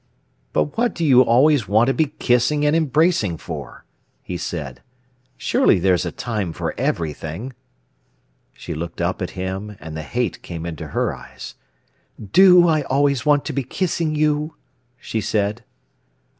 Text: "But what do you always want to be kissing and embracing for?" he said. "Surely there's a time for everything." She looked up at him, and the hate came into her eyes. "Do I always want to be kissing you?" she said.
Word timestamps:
"But 0.51 0.79
what 0.79 0.95
do 0.95 1.05
you 1.05 1.21
always 1.21 1.67
want 1.67 1.85
to 1.89 1.93
be 1.93 2.07
kissing 2.17 2.65
and 2.65 2.75
embracing 2.75 3.37
for?" 3.37 3.85
he 4.23 4.35
said. 4.35 4.81
"Surely 5.37 5.77
there's 5.77 6.07
a 6.07 6.11
time 6.11 6.53
for 6.53 6.73
everything." 6.75 7.53
She 8.51 8.73
looked 8.73 8.99
up 8.99 9.21
at 9.21 9.37
him, 9.37 9.77
and 9.79 9.95
the 9.95 10.01
hate 10.01 10.41
came 10.41 10.65
into 10.65 10.87
her 10.87 11.15
eyes. 11.15 11.53
"Do 12.19 12.67
I 12.67 12.81
always 12.81 13.27
want 13.27 13.45
to 13.45 13.53
be 13.53 13.61
kissing 13.61 14.15
you?" 14.15 14.55
she 14.97 15.21
said. 15.21 15.63